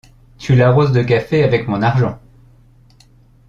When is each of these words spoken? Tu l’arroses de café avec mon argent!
Tu 0.39 0.55
l’arroses 0.55 0.93
de 0.93 1.03
café 1.03 1.43
avec 1.43 1.67
mon 1.67 1.83
argent! 1.83 2.19